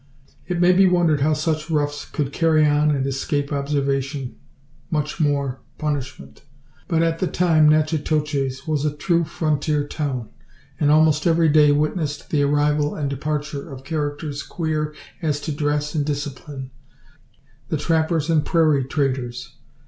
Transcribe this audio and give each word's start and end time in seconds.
It 0.47 0.59
may 0.59 0.71
be 0.73 0.87
wondered 0.87 1.21
how 1.21 1.33
such 1.33 1.69
roughs 1.69 2.05
could 2.05 2.33
carry 2.33 2.65
on 2.65 2.89
and 2.89 3.05
escape 3.05 3.53
observation, 3.53 4.35
much 4.89 5.19
more, 5.19 5.61
punishment. 5.77 6.41
But 6.87 7.03
at 7.03 7.19
the 7.19 7.27
time 7.27 7.69
Natchitoches 7.69 8.65
was 8.65 8.83
a 8.83 8.95
true 8.97 9.23
frontier 9.23 9.85
town, 9.87 10.29
and 10.79 10.89
almost 10.89 11.27
every 11.27 11.49
day 11.49 11.71
witnessed 11.71 12.31
the 12.31 12.41
arrival 12.41 12.95
and 12.95 13.11
departure 13.11 13.71
of 13.71 13.83
characters 13.83 14.41
"queer" 14.41 14.95
as 15.21 15.39
to 15.41 15.51
dress 15.51 15.93
and 15.93 16.03
discipline 16.03 16.71
the 17.69 17.77
trappers 17.77 18.27
and 18.27 18.43
prairie 18.43 18.85
traders. 18.85 19.53